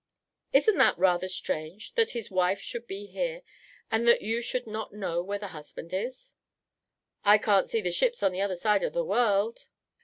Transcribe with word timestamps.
"Isn't 0.51 0.77
that 0.79 0.97
rather 0.97 1.29
strange, 1.29 1.93
that 1.93 2.09
his 2.09 2.31
wife 2.31 2.59
should 2.59 2.87
be 2.87 3.05
here, 3.05 3.43
and 3.91 4.07
that 4.07 4.23
you 4.23 4.41
should 4.41 4.65
not 4.65 4.91
know 4.91 5.21
where 5.21 5.37
the 5.37 5.49
husband 5.49 5.93
is?" 5.93 6.33
"I 7.23 7.37
can't 7.37 7.69
see 7.69 7.81
the 7.81 7.91
ships 7.91 8.23
on 8.23 8.31
the 8.31 8.41
other 8.41 8.55
side 8.55 8.81
of 8.81 8.93
the 8.93 9.05
world." 9.05 9.67